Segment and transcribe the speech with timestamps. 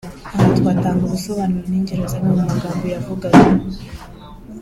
[0.37, 3.45] aha twatanga ubusobanuro n’ingero z’amwe mu magambo yavugaga